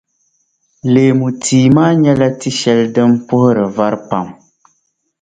Leemu 0.93 1.27
tia 1.43 1.71
maa 1.75 1.91
nyɛla 2.01 2.27
tia 2.39 2.57
shεli 2.59 2.85
din 2.95 3.11
puhiri 3.27 3.65
vari 3.75 3.99
pam. 4.09 4.27